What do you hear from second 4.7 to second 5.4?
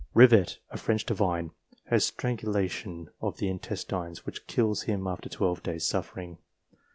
him after